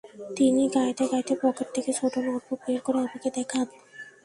[0.37, 3.67] তিনি গাইতে গাইতে পকেট থেকে ছোট্ট নোটবুক বের করে আমাকে দেখান।